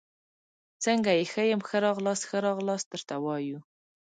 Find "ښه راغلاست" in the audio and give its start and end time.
1.67-2.23, 2.29-2.85